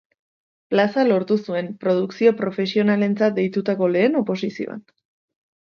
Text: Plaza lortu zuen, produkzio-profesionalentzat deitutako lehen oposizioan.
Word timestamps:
Plaza 0.73 1.03
lortu 1.09 1.37
zuen, 1.49 1.69
produkzio-profesionalentzat 1.83 3.39
deitutako 3.39 3.93
lehen 3.95 4.21
oposizioan. 4.25 4.85